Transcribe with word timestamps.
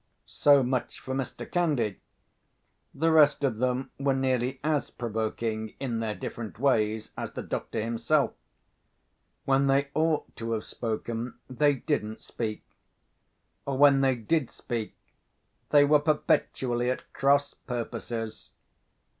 So 0.25 0.63
much 0.63 0.99
for 0.99 1.13
Mr. 1.13 1.45
Candy. 1.45 1.99
The 2.91 3.11
rest 3.11 3.43
of 3.43 3.59
them 3.59 3.91
were 3.99 4.15
nearly 4.15 4.59
as 4.63 4.89
provoking 4.89 5.75
in 5.79 5.99
their 5.99 6.15
different 6.15 6.57
ways 6.57 7.11
as 7.15 7.33
the 7.33 7.43
doctor 7.43 7.79
himself. 7.79 8.31
When 9.45 9.67
they 9.67 9.89
ought 9.93 10.35
to 10.37 10.53
have 10.53 10.63
spoken, 10.63 11.35
they 11.47 11.75
didn't 11.75 12.21
speak; 12.21 12.63
or 13.67 13.77
when 13.77 14.01
they 14.01 14.15
did 14.15 14.49
speak 14.49 14.95
they 15.69 15.83
were 15.85 15.99
perpetually 15.99 16.89
at 16.89 17.13
cross 17.13 17.53
purposes. 17.53 18.49